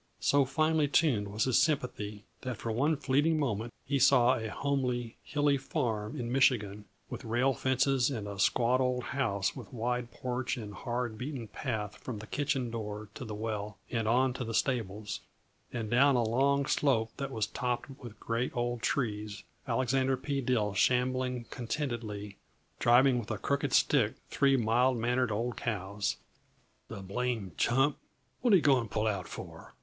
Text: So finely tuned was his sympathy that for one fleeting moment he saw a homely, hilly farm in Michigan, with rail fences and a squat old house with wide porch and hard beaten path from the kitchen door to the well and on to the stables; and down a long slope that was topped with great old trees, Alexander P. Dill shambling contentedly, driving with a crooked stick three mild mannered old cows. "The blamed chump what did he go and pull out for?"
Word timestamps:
So 0.19 0.45
finely 0.45 0.87
tuned 0.87 1.27
was 1.27 1.43
his 1.43 1.61
sympathy 1.61 2.23
that 2.41 2.57
for 2.57 2.71
one 2.71 2.97
fleeting 2.97 3.37
moment 3.37 3.71
he 3.85 3.99
saw 3.99 4.33
a 4.35 4.47
homely, 4.47 5.15
hilly 5.21 5.57
farm 5.59 6.19
in 6.19 6.31
Michigan, 6.31 6.85
with 7.11 7.23
rail 7.23 7.53
fences 7.53 8.09
and 8.09 8.27
a 8.27 8.39
squat 8.39 8.81
old 8.81 9.03
house 9.03 9.55
with 9.55 9.71
wide 9.71 10.09
porch 10.09 10.57
and 10.57 10.73
hard 10.73 11.19
beaten 11.19 11.47
path 11.47 11.97
from 11.97 12.17
the 12.17 12.25
kitchen 12.25 12.71
door 12.71 13.09
to 13.13 13.23
the 13.23 13.35
well 13.35 13.77
and 13.91 14.07
on 14.07 14.33
to 14.33 14.43
the 14.43 14.55
stables; 14.55 15.19
and 15.71 15.91
down 15.91 16.15
a 16.15 16.23
long 16.23 16.65
slope 16.65 17.11
that 17.17 17.29
was 17.29 17.45
topped 17.45 17.87
with 17.99 18.19
great 18.19 18.57
old 18.57 18.81
trees, 18.81 19.43
Alexander 19.67 20.17
P. 20.17 20.41
Dill 20.41 20.73
shambling 20.73 21.43
contentedly, 21.51 22.37
driving 22.79 23.19
with 23.19 23.29
a 23.29 23.37
crooked 23.37 23.71
stick 23.71 24.15
three 24.31 24.57
mild 24.57 24.97
mannered 24.97 25.31
old 25.31 25.57
cows. 25.57 26.17
"The 26.87 27.03
blamed 27.03 27.59
chump 27.59 27.97
what 28.41 28.49
did 28.49 28.55
he 28.57 28.61
go 28.61 28.79
and 28.79 28.89
pull 28.89 29.05
out 29.05 29.27
for?" 29.27 29.75